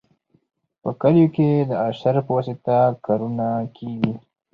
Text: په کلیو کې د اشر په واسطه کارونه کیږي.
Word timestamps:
په 0.81 0.89
کلیو 1.01 1.27
کې 1.35 1.49
د 1.69 1.71
اشر 1.87 2.15
په 2.25 2.31
واسطه 2.37 2.77
کارونه 3.05 3.47
کیږي. 3.75 4.13